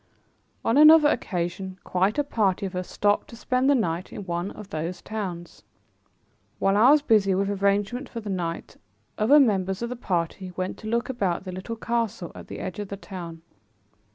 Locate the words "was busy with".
6.89-7.51